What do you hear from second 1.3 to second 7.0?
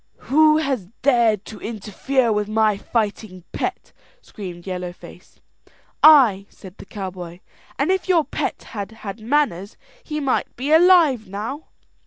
to interfere with my fighting pet?" screamed Yellow Face. "I," said the